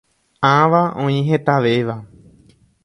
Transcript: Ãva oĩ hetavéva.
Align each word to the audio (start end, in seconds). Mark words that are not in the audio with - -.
Ãva 0.53 0.81
oĩ 1.03 1.19
hetavéva. 1.29 1.97